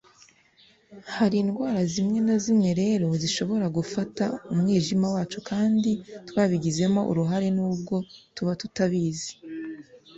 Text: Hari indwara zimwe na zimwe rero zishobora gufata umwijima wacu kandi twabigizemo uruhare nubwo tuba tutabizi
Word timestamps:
Hari 1.15 1.35
indwara 1.43 1.79
zimwe 1.93 2.19
na 2.27 2.35
zimwe 2.43 2.69
rero 2.81 3.07
zishobora 3.21 3.65
gufata 3.77 4.23
umwijima 4.53 5.07
wacu 5.15 5.39
kandi 5.49 5.91
twabigizemo 6.27 7.01
uruhare 7.11 7.47
nubwo 7.57 7.95
tuba 8.35 8.53
tutabizi 8.61 9.31